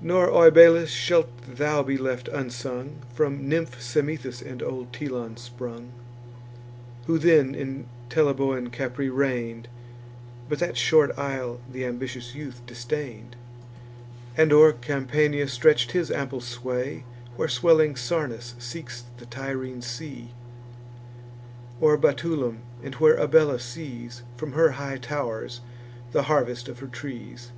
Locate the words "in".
7.56-7.86